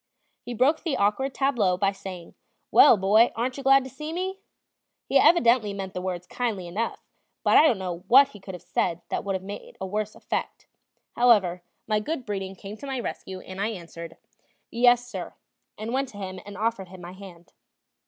[0.41, 2.33] He broke the awkward tableau by saying:
[2.71, 4.39] "Well, boy, aren't you glad to see me?"
[5.07, 7.05] He evidently meant the words kindly enough,
[7.43, 10.15] but I don't know what he could have said that would have had a worse
[10.15, 10.65] effect;
[11.15, 14.17] however, my good breeding came to my rescue, and I answered:
[14.71, 15.35] "Yes, sir,"
[15.77, 17.53] and went to him and offered him my hand.